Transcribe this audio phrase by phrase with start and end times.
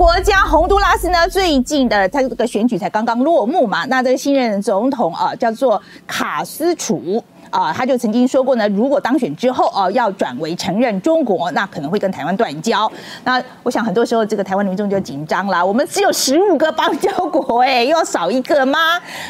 [0.00, 7.22] 国家洪都拉斯呢，最近的他这个选举才刚刚落幕嘛，那这个新任总统啊，叫做卡斯楚。
[7.50, 12.90] 啊，他就曾经说过呢，如果当选之后哦，要转为承认中国，那可能会跟台湾断交。
[13.24, 18.78] 那我想很多时候这个台湾民众就紧张啦，我们只有十五个邦交国，哎，又要少一个吗？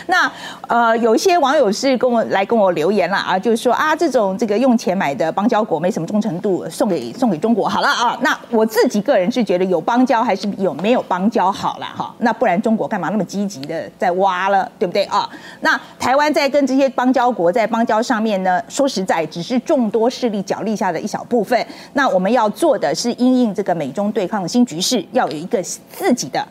[0.06, 0.30] 那
[0.68, 8.18] 呃，有一些网友是跟我来跟我留言了啊，就是说啊，这种这个用钱买的邦交国没什么忠诚度，送给送给中国好了啊。
[8.20, 12.14] 那我自己个人是觉得有邦交还是有没有邦交好了哈。
[12.18, 15.26] 那不然中国干嘛那么积极的在挖了，对不对啊？
[15.60, 17.98] 那台湾在跟这些邦交国在邦交。
[18.10, 21.64] 上面呢，说实在，只是众多势力角力下的一小部分。
[21.92, 26.44] 那我们要做的是，因应这个美中对抗的新局势，要有一个自己的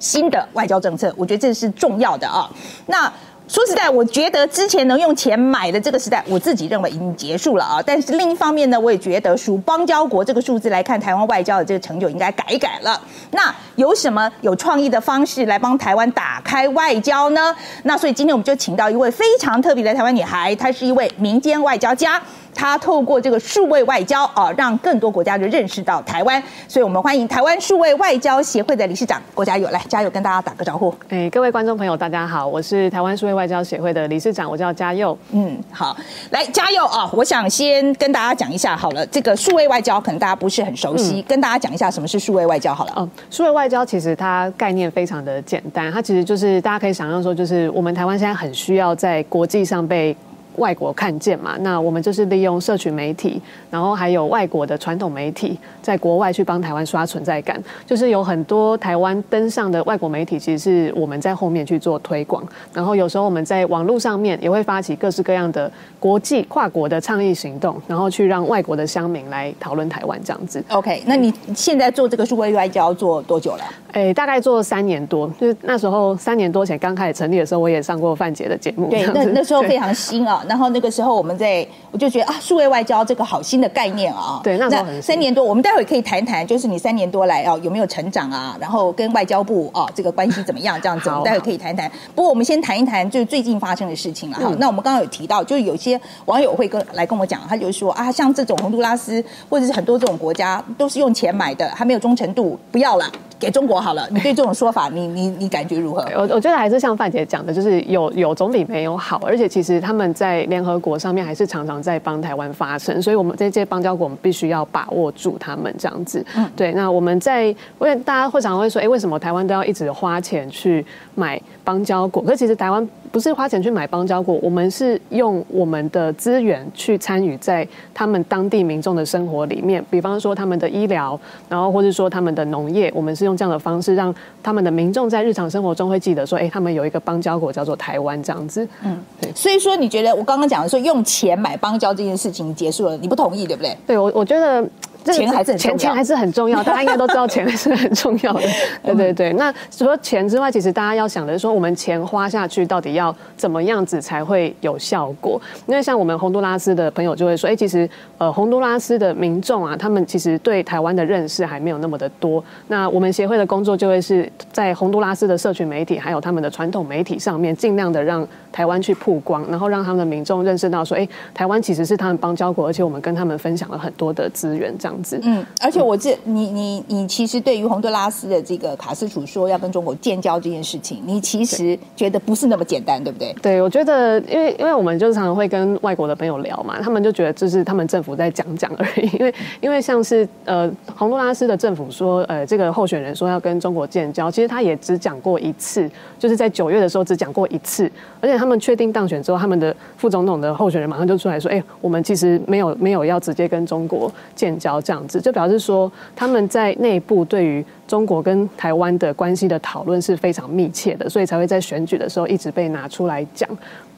[0.00, 1.14] 新的外交政策。
[1.16, 2.50] 我觉得这是重要的啊。
[2.86, 3.12] 那。
[3.48, 7.80] 说实在，我觉得之前能用钱买的这个时代，我自己认为已经结束了啊。
[7.80, 13.00] 但是另一方面呢，我也觉得属邦交国这个数字来看，台湾外交的这个成就应该改一改了。
[13.30, 17.54] 那有什么有创意的方式来帮台湾打开外交呢？
[17.84, 22.20] 那所以今天我们就请到一位非常特别的台湾女孩，她是一位民间外交家。
[22.56, 30.92] 他透过这个数位外交啊，让更多国家就认识到台湾，所以我们欢迎台湾数位外交协会的理事长郭家友来，加油跟大家打个招呼。
[31.10, 35.16] 哎，各位观众朋友，大家好，我是台湾数位外交协会的理事长，我叫嘉佑。
[35.32, 35.94] 嗯，好，
[36.30, 42.92] 来嘉佑啊，我想先跟大家讲一下好了，这个数位外交可能大家不是很熟悉，跟大家讲一下什么是数位外交好了。
[42.96, 50.16] 嗯，数位外交其实它概念非常的简单，它其实就是大家可以想象说，就是我们台湾现在很需要在国际上被。
[50.56, 51.56] 外国看见嘛？
[51.60, 53.40] 那我们就是利用社群媒体，
[53.70, 57.62] 然后还有外国的传统媒体，在国外去帮台湾刷存在感。
[57.84, 62.42] 就是有很多台湾登上的外国媒体，其实是我们在后面去做推广。
[62.72, 70.62] 然后有时候我们在网络上面也会发起各式各样的国际跨国的倡议行动，然后去让外国的乡民来讨论台湾这样子。
[70.68, 73.64] OK，那你现在做这个数位外交做多久了？
[73.92, 75.26] 诶，大概做三年多。
[75.40, 78.90] 就是那时候三年多前刚开始成立的时候，我也上过范姐的节目。
[78.90, 80.44] 对，那那时候非常新啊。
[80.48, 84.40] 然后那个时候我们在，我就觉得啊，数位外交这个好新的概念啊。
[84.42, 88.56] 对，那三年多，我们待会可以谈谈，就是你三年多来啊有没有成长啊？
[88.60, 90.80] 然后跟外交部啊这个关系怎么样？
[90.80, 91.90] 这样子，我们待会可以谈谈。
[92.14, 94.54] 不过我们先谈一谈就是最近发生的事情了哈。
[94.58, 103.04] 那我们刚刚有提到，就是有些网友会跟来跟我讲，他就说啊，像这种洪都拉斯或者是很多这种国家都是用钱买的，还没有忠诚度，不要了。
[103.38, 106.02] 给中国好了，你对这种说法，你你你感觉如何？
[106.14, 116.24] 我我觉得还是像范姐讲的，就是有有总比没有好，而且其实他们在联合国上面还是常常在帮台湾发声，所以我们这些邦交国，我们必须要把握住他们这样子。
[116.36, 116.72] 嗯，对。
[116.72, 122.22] 那我们在，因为大家会常常会说，哎，为什么台湾都要一直花钱去买邦交国？
[122.22, 122.86] 可其实台湾。
[123.12, 131.18] 不是花钱去买邦交国，我们是用我们的资源去参与在他们当地民众的生活里面，比方说他们的医疗，
[131.48, 138.66] 然后或者说他们的农业，我们是用这样的方式让他们的民众在日常生活中会记得说，哎，他们有一个邦交国叫做台湾这样子。
[138.82, 139.30] 嗯，对。
[139.34, 143.76] 所以说，你觉得我刚刚讲的说用钱买邦交这件事情结束了，你不同意对不对？
[143.86, 144.66] 对我，我觉得。
[145.12, 146.62] 钱还是很钱，钱还是很重要。
[146.62, 148.40] 大家应该都知道，钱还是很重要的。
[148.82, 149.32] 对对对。
[149.34, 155.40] 那除了钱之外，其实大家要想的是说，我们钱花下去到底要怎么样子才会有效果？
[155.66, 162.42] 因为像我们洪都拉斯的朋友就会说，哎，其实呃，洪都拉斯的民众啊，他们其实对台湾的认识还没有那么的多。
[162.68, 174.95] 那我们协会的工作就会是在洪都拉斯的社群媒体，还有他们的传统媒体上面，尽量的让台湾去曝光，然后让他们的民众认识到说，哎，台湾其实是他们邦交国，而且我们跟他们分享了很多的资源，这样。
[175.22, 183.34] 嗯，而且我这你你你其实对于洪都拉斯的这个卡斯楚说要跟中国建交这件事情，你其实觉得不是那么简单，对不对？
[183.42, 189.08] 对，我觉得因为因为我们就常常会跟外国的朋友聊嘛，他们就觉得这是他们政府在讲讲而已。
[189.18, 197.90] 因为因为像是呃洪都拉斯的政府说呃这个候选人说要跟中国建交，其实他也只讲过一次，就是在九月的时候只讲过一次，
[198.20, 204.80] 而且他们确定当选之后，他们的副总统的候选人马上就出来说，哎，我们其实没有没有要直接跟中国建交。
[204.86, 213.48] 这样子就表示说，他们在内部对于中国跟台湾的关系的讨论是非常密切的，所以才会在选举的时候一直被拿出来讲。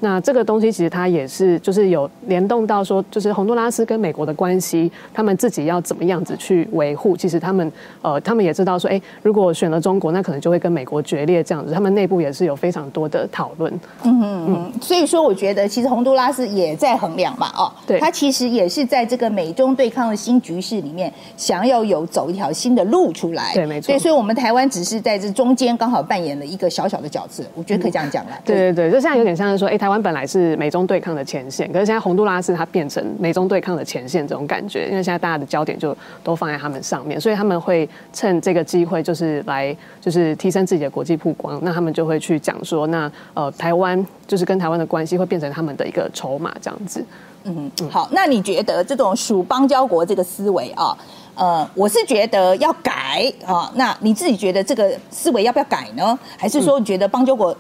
[0.01, 7.17] 那这个东西其实它也是，就是有联动到说，就是洪都拉斯跟美国的关系，他们自己要怎么样子去维护。
[7.17, 11.73] 其实他们呃，他们也知道说，哎，如果选了中国，那可能就会跟美国决裂这样子。
[11.73, 13.73] 他们内部也是有非常多的讨论。
[14.05, 14.73] 嗯嗯嗯。
[14.81, 23.53] 所以说，我觉得其实洪都拉斯也在衡量吧，哦，对，他其实也是在这个美中对抗的新局势里面，想要有走一条新的路出来。
[23.53, 23.99] 对，没没错对，。
[23.99, 28.33] 所以我们台湾只是在这中间刚好扮演了一个小小的角色，我觉得可以这样讲了。
[28.45, 47.05] 对对对，就现在有点像是说，哎、台湾本来是美中对抗的前线，可是现在洪都拉斯它变成美中对抗的前线这种感觉，因为现在大家的焦点就都放在他们上面，所以他们会趁这个机会，就是来就是提升自己的国际曝光，那他们就会去讲说，那呃台湾就是跟台湾的关系会变成他们的一个筹码这样子。
[47.45, 50.95] 嗯，好，那你觉得这种属邦交国这个思维啊，
[51.39, 56.19] 呃，我是觉得要改啊，那你自己觉得这个思维要不要改呢？
[56.37, 57.57] 还是说你觉得邦交国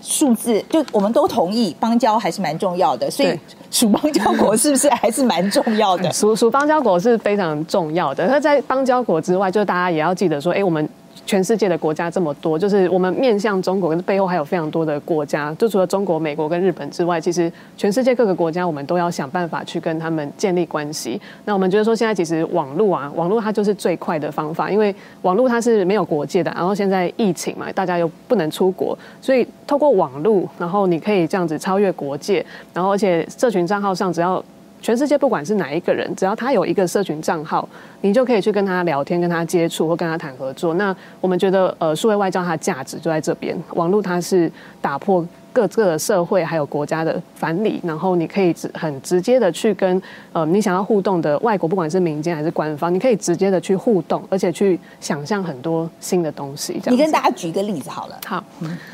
[0.00, 3.40] 数字就我们都同意邦交还是蛮重要的，所以对
[3.70, 6.10] 属邦交国是不是还是蛮重要的？
[6.14, 10.88] 属属邦交国是非常重要的，那在邦交国之外，就大家也要记得说，哎、我们。
[11.24, 15.54] 全世界的国家这么多，就是我们面向中国，可是背后还有非常多的国家。
[15.54, 21.20] 就除了中国、美国跟日本之外，其实全世界各个国家，我们都要想办法去跟他们建立关系。
[21.44, 26.50] 那我们觉得说，现在其实网络啊，网络它就是最快的方法，因为网络它是没有国界的。
[26.52, 32.44] 然后现在疫情嘛，大家又不能出国，所以透过网络，然后你可以这样子超越国界，
[32.74, 34.42] 然后而且社群账号上只要
[34.82, 37.66] 全世界不管是哪一个人，只要他有一个社群账号，
[38.00, 40.74] 你就可以去跟他聊天、跟他接触或跟他谈合作。
[40.74, 43.56] 那我们觉得，呃，数位外交它的价值就在这边。
[43.74, 44.50] 网络它是
[44.80, 50.02] 打破各个社会还有国家的藩篱，然后你可以直很直接的去跟
[50.32, 56.80] 呃你想要互动的外国，不管是民间还是官方，你可以直接的去互动，而且去想象很多新的东西。
[56.82, 58.18] 这样你跟大家举一个例子好了。
[58.26, 58.42] 好，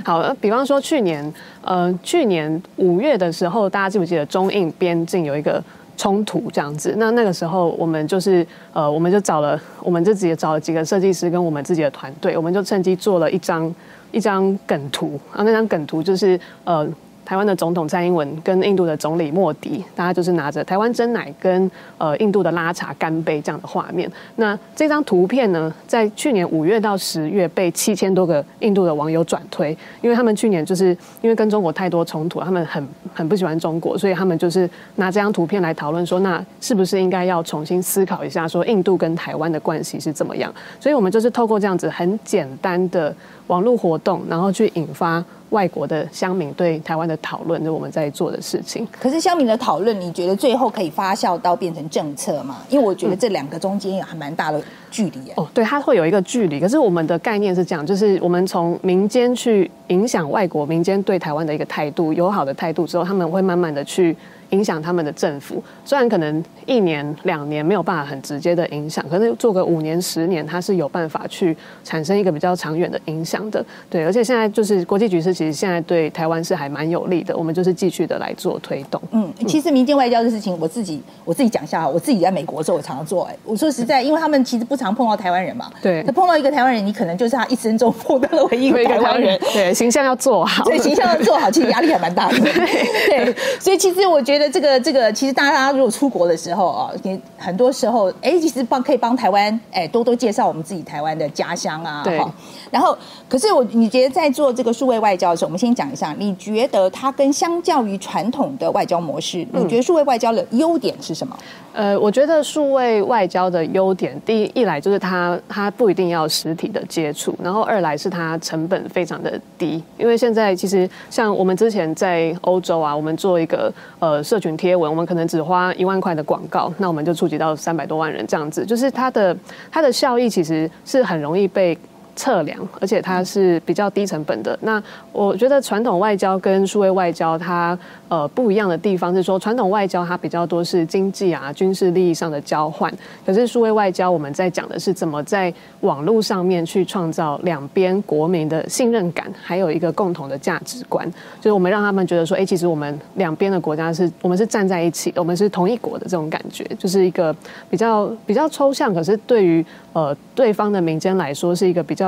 [0.05, 1.33] 好，呃比方说去年，
[1.63, 5.63] 呃，去年五月的时候，大家记不记得中印边境有一个
[5.99, 6.95] 冲突这样子？
[6.97, 13.75] 那那个时候我们就是，呃，我们就找了，我们就自己找了几个设计师跟我们自己的团队，我们就趁机做了一张
[14.13, 16.89] 一张梗图，啊，那张梗图就是呃。
[17.29, 24.11] 台湾的总统蔡英文跟印度的总理莫迪，大家就是拿着台湾真奶跟呃印度的拉茶干杯这样的画面。
[24.37, 40.51] 那这张图片呢，在去年五月到十月被七千多个印度的网友转推，因为他们去年就是因为跟中国太多冲突，他们很很不喜欢中国，所以他们就是拿这张图片来讨论说，那是不是应该要重新思考一下，说印度跟台湾的关系是怎么样？
[40.81, 43.15] 所以我们就是透过这样子很简单的
[43.49, 48.87] 网络活动，然后去引发外国的乡民对台湾的讨论，就是我们在做的事情。
[49.01, 52.59] 可是乡民的讨论，你觉得最后可以发酵到变成政策吗？
[52.69, 55.33] 因为我觉得这两个中间有还蛮大的距离耶。
[55.37, 56.61] 哦，对，它会有一个距离。
[56.61, 64.15] 可是我们的概念是这样，就是我们从民间去影响外国民间对台湾的一个态度，友好的态度之后，他们会慢慢的去
[64.51, 65.63] 影响他们的政府。
[65.85, 73.65] 虽然可能一年两年没有办法很直接的影响，可是做个五年十年，它是有办法去产生一个比较长远的影响的。
[73.89, 77.37] 对，而且现在就是国际局势，其实现在对台湾是还蛮有利的。
[77.37, 79.01] 我们就是继续的来做推动。
[79.13, 83.25] 嗯，其实民间外交的事情，我自己我自己讲一下哈，我自己在美国的时候，我常常做。
[83.25, 89.39] 哎，我说实在，因为他们其实不常碰到台湾人嘛，对那碰到一个台湾人，你可能就是他一生中碰到的唯一一个台湾人。
[89.53, 92.39] 对形象要做好，对形象要做好，其实压力还蛮大的。
[93.09, 102.03] 对，所以其实我觉得这个这个，其实大家如果出国的时候啊，你很多时候，哎，其实帮可以帮台湾，哎，多多介绍我们自己台湾的家乡啊。
[102.05, 102.31] 对哈
[102.71, 102.97] 然后，
[103.29, 111.37] 可是我你觉得在做这个数位外交的时候，我们先讲一下，你觉得它跟相较于传统的外交模式，你觉得数位外交的优点是什么？
[111.73, 129.37] 呃，我觉得数位外交的优点，第一一来就是它它不一定要实体的接触，然后二来是它成本非常的低，因为现在其实像我们之前在欧洲啊，我们做一个呃社群贴文，我们可能只花一万块的广告，那我们就触及到三百多万人这样子，就是它的
[129.71, 131.79] 它的效益其实是很容易被。
[132.19, 134.59] 测量，而且它是比较低成本的。
[134.63, 134.83] 那
[135.13, 142.93] 我觉得传统外交跟数位外交它呃不一样的地方是说，传统外交它比较多是经济啊、军事利益上的交换，
[143.25, 151.09] 可是数位外交我们在讲的是怎么在网络上面去创造两边国民的信任感，还有一个共同的价值观，
[151.41, 157.35] 就是我们让他们觉得说，哎、其实我们两边的国家是我们是站在一起，我们是同一国的这种感觉，就是一个
[157.71, 162.08] 比较比较抽象，可是对于呃对方的民间来说是一个比较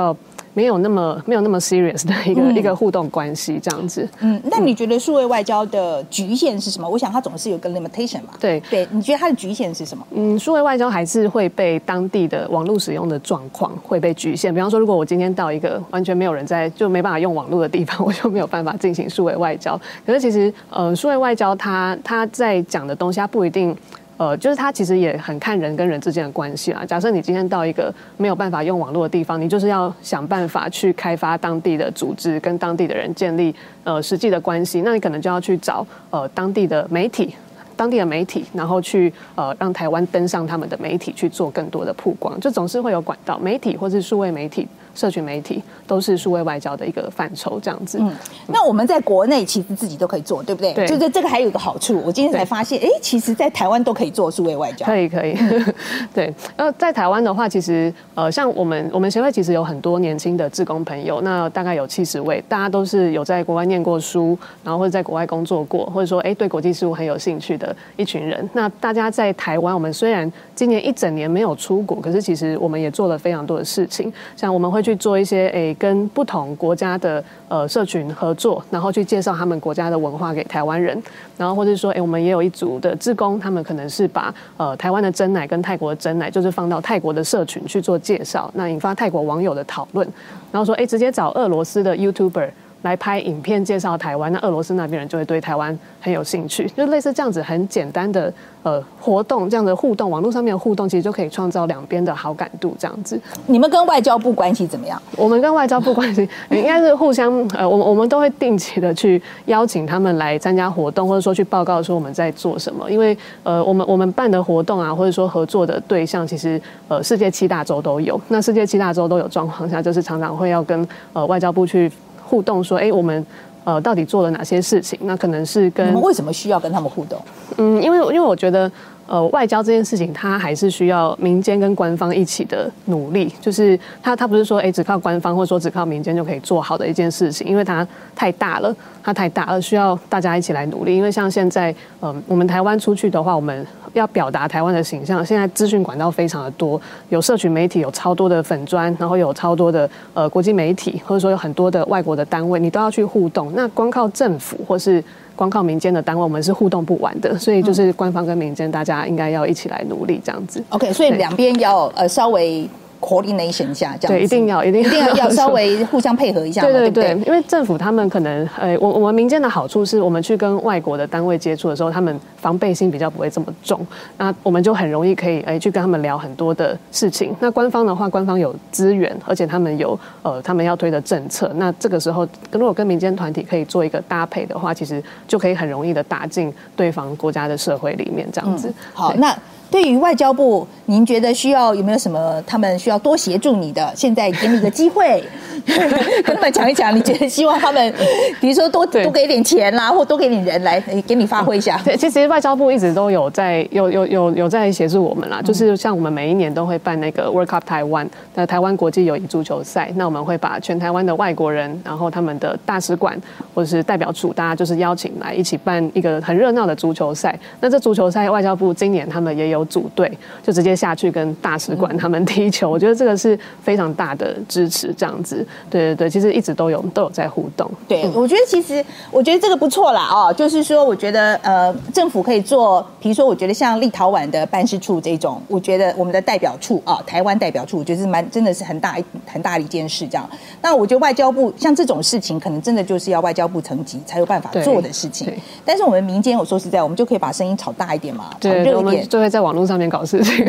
[0.53, 4.07] 没有那么没有那么 serious 的一个、嗯一个互动关系这样子。
[4.19, 6.87] 嗯，那你觉得数位外交的局限是什么？
[6.87, 8.33] 我想它总是有个 limitation 吧。
[8.39, 10.05] 对对，你觉得它的局限是什么？
[10.11, 14.53] 嗯，数位外交还是会被当地的网络使用的状况会被局限。
[14.53, 19.79] 比方说，如果我今天到一个完全没有人在，就没办法用网络的地方，我就没有办法进行数位外交。
[20.05, 23.75] 可是其实，呃，数位外交它它在讲的东西，它不一定。
[24.21, 26.85] 呃，就是他其实也很看人跟人之间的关系啦。
[26.85, 34.81] 假设你今天到一个没有办法用网络的地方，你就是要想办法去开发当地的组织，跟当地的人建立呃实际的关系。
[34.81, 37.33] 那你可能就要去找呃当地的媒体。
[37.75, 44.67] 当地的媒体，然后去呃让台湾登上他们的媒体去做更多的曝光，就总是会有管道，媒体或是数位媒体。
[44.93, 47.97] 社群媒体都是数位外交的一个范畴，这样子。
[48.01, 48.11] 嗯，
[48.47, 50.73] 那我们在国内其实自己都可以做，对不对？
[50.73, 50.87] 对。
[50.87, 54.85] 就是这个还有一个好处，我今天才发现，哎，其实，在台湾都可以做数位外交。
[54.85, 55.35] 可以，可以。
[56.13, 56.33] 对。
[56.55, 68.49] 呃，在台湾的话，其实呃，像我们我们协会其实有很多年轻的志工朋友，那大概有七十位，大家都是有在国外念过书，然后或者在国外工作过，或者说哎对国际事务很有兴趣的一群人。
[68.53, 75.75] 那大家在台湾，我们虽然今年一整年没有出国，可是其实我们也做了非常多的事情，像我们会去做一些诶。
[75.81, 81.01] 跟不同国家的呃社群合作，然后去介绍他们国家的文化给台湾人，
[81.37, 90.07] 然后或者说，诶，我们也有一组的志工，他们可能是把呃台湾的真奶跟泰国的真奶，就是放到泰国的社群去做介绍，那引发泰国网友的讨论，
[90.51, 92.49] 然后说，诶，直接找俄罗斯的 YouTuber。
[92.81, 98.33] 来拍影片介绍台湾，那俄罗斯那边人就会对台湾很有兴趣，就类似这样子很简单的
[98.63, 103.19] 呃活动，这样的互动，网络上面的互动其实就可以创造两边的好感度，这样子。
[103.45, 104.99] 你们跟外交部关系怎么样？
[105.15, 121.91] 我们跟外交部关系应该是互相呃，我们我们都会定期的去邀请他们来参加活动，或者说去报告说我们在做什么，因为呃我们我们办的活动啊，或者说合作的对象，其实呃世界七大洲都有，那世界七大洲都有状况下，就是常常会要跟呃外交部去。
[122.31, 123.25] 互动说，哎，我们
[123.65, 124.97] 呃到底做了哪些事情？
[125.03, 127.21] 那可能是跟我们为什么需要跟他们互动？
[127.57, 128.71] 嗯，因为因为我觉得。
[129.07, 133.33] 呃，外交这件事情，它还是需要民间跟官方一起的努力。
[133.41, 140.95] 就是它，它不是说，哎，只靠官方或者说只靠民间就可以做好的一件事情，因为它太大了，它太大了，需要大家一起来努力。
[140.95, 146.79] 因为像现在，嗯，我们台湾出去的话，我们要表达台湾的形象，现在资讯管道非常的多，
[147.09, 153.51] 有社群媒体，有超多的粉砖，然后有超多的呃国际媒体，或者说有很多的外国的单位，你都要去互动。
[153.53, 155.03] 那光靠政府或是
[155.35, 160.63] 光靠民间的单位，我们是互动不完的，所以就是官方跟民间大家应该要一起来努力这样子。
[160.69, 162.69] OK，所以两边要呃稍微。
[163.01, 173.85] Coordination 下这样对，一定要，一定一定要要 稍微互相配合一下，对对对，因为政府他们可能，呃，我我们民间的好处是我们去跟外国的单位接触的时候，他们防备心比较不会这么重，
[174.17, 177.35] 那我们就很容易可以，哎，去跟他们聊很多的事情。
[177.39, 188.71] 那官方的话，官方有资源，而且他们有，呃，他们要推的政策，那这个时候如果跟民间团体可以做一个搭配的话，其实就可以很容易的打进对方国家的社会里面，这样子。
[188.93, 189.35] 好，那。
[189.71, 193.89] 对于外交部，您觉得需要有没有什么他们需要多协助你的？
[193.95, 195.23] 现在给你个机会，
[195.65, 196.93] 跟他们讲一讲。
[196.93, 197.93] 你觉得希望他们，
[198.41, 201.79] 比如说多多给点钱啦，或多给点人来给你发挥一下。
[201.85, 205.41] 对，其实外交部一直都有在有有有有在协助我们啦。
[205.41, 213.17] 就是像我们每一年都会办那个 World Cup 台湾的台湾国际友谊足球赛，那我们会把全台湾的外国人，然后他们的大使馆
[213.55, 217.39] 或者是代表处，大家就是邀请来一起办一个很热闹的足球赛。
[217.61, 219.60] 那这足球赛，外交部今年他们也有。
[219.65, 220.11] 组队
[220.43, 227.69] 就直接下去跟大使馆他们踢球，我觉得这个是非常大的支持，这样子，对对对，其实一直都有都有在互动。
[227.87, 240.29] 对，我觉得其实我觉得这个不错啦，哦，就是说我觉得呃政府可以做，比如说我觉得像立陶宛的办事处这种，我觉得我们的代表处啊，台湾代表处，我觉得是蛮真的是很大很大的一件事，这样。
[240.61, 245.31] 那我觉得外交部像这种事情，可能真的就是要外交部层级才有办法做的事情。
[245.65, 250.45] 但是我们民间，我说实在，我们就可以把声音炒大一点嘛，炒热一点，就会在网络上面搞事情。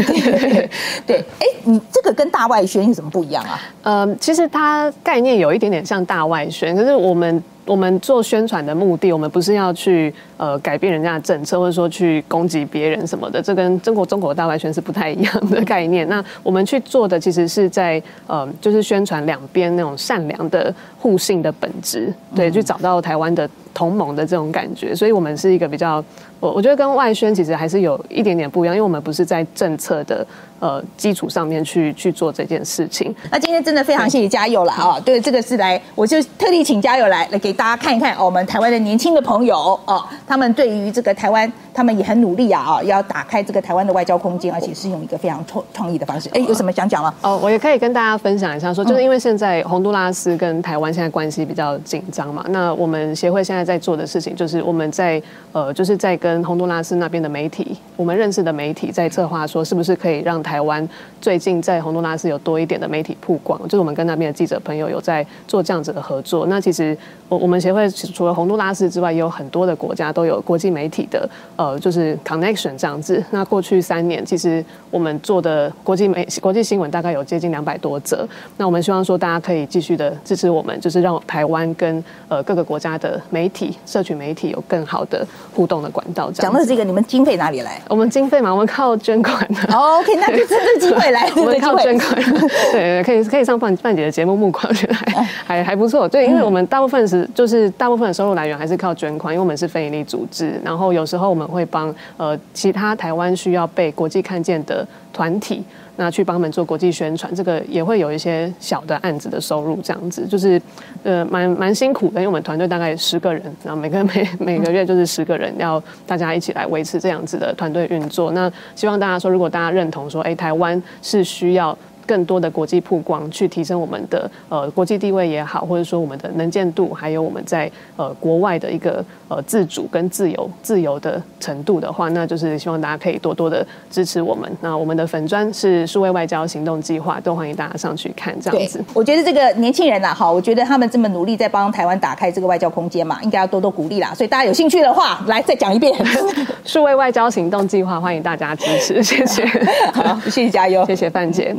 [1.06, 3.60] 对，哎，你这个跟大外宣有什么不一样啊？
[3.82, 7.42] 呃，其实它概念有一点点像大外宣，可是我们。
[7.64, 16.08] 我们做宣传的目的，我们不是要去呃改变人家的政策，或者说去攻击别人什么的，这跟中国中国大外宣是不太一样的概念。
[16.08, 24.94] 那我们去做的，其实是在呃，就是宣传两边那种善良的互信的本质，对，去找到台湾的同盟的这种感觉。
[24.94, 26.04] 所以我们是一个比较，
[26.40, 30.26] 我我觉得跟外宣其实还是有一点点不一样，因为我们不是在政策的。
[30.62, 33.12] 呃，基础上面去去做这件事情。
[33.32, 35.00] 那今天真的非常谢谢嘉佑了啊！
[35.04, 46.28] 对，这个是来，我就特地请嘉佑来来给大家看一看我们台湾的年轻的朋友哦，他们对于这个台湾，他们也很努力啊啊，要打开这个台湾的外交空间，而且是用一个非常创创意的方式。
[46.32, 47.12] 哎，有什么想讲吗？
[47.22, 60.88] 哦，我也可以跟大家分享一下，说就是因为现在洪都拉斯跟台湾现在关系比较紧张嘛，那我们协会现在在做的事情，就是我们在呃，就是在跟洪都拉斯那边的媒体，我们认识的媒体在策划，说是不是可以让台湾
[61.20, 66.44] 最最近在洪都拉斯有多一点的媒体曝光，就是我们跟那边的记者朋友有在做这样子的合作。
[66.46, 66.94] 那其实
[67.30, 71.72] 我我们协会除了洪都拉斯之外，也有很多的国家都有国际媒体的呃。
[71.72, 73.24] 呃就是 connection 这样子。
[73.30, 78.28] 那过去三年，其实我们做的国际媒国际新闻大概有接近两百多则。
[78.58, 86.30] 那我们希望说大家可以继续的支持我们，就是让台湾跟呃各个国家的媒体、社群媒体有更好的互动的管道。
[86.30, 87.80] 讲的这个，你们经费哪里来？
[87.88, 89.74] 我们经费嘛，我们靠捐款的。
[89.74, 92.14] OK，那就趁这机会来， 我们靠捐款。
[92.72, 96.08] 对，可以可以上范范姐的节目募款，我觉得还还还不错。
[96.08, 100.60] 对，因为我们大部分是就是大部分的收入来源还是靠捐款，因为我们是非营利组织。
[100.64, 105.62] 然后有时候我们会帮呃其他台湾需要被国际看见的团体。
[105.96, 110.60] 那去帮他们做国际宣传，这个也会有一些小的案子的收入，这样子就是，
[111.02, 118.32] 呃，蛮蛮辛苦的，因为我们团队大概十个人，然后每个每每个月就是十个人，要大家一起来维持这样子的团队运作。
[118.32, 121.76] 那希望大家说，如果大家认同说，哎，台湾是需要。
[122.06, 134.50] 更多的国际曝光，去提升我们的呃国际地位也好，或者说我们的能见度，还有我们在呃国外的一个呃自主跟自由自由的程度的话，那就是希望大家可以多多的支持我们。
[134.60, 138.38] 那我们的粉砖是数位外交行动计划，都欢迎大家上去看。
[138.40, 144.12] 这样子，我觉得这个年轻人呐，哈，我觉得他们这么努力在帮台湾打开这个外交空间嘛，应该要多多鼓励啦。
[144.14, 145.92] 所以大家有兴趣的话，来再讲一遍
[146.64, 149.44] 数位外交行动计划，欢迎大家支持，谢谢。
[149.92, 151.54] 好，谢谢加油，谢谢范姐。